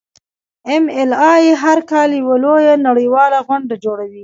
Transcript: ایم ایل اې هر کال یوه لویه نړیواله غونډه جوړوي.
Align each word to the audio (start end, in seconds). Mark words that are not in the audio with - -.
ایم 0.69 0.85
ایل 0.97 1.11
اې 1.33 1.43
هر 1.63 1.79
کال 1.91 2.09
یوه 2.21 2.35
لویه 2.43 2.75
نړیواله 2.87 3.39
غونډه 3.47 3.75
جوړوي. 3.83 4.19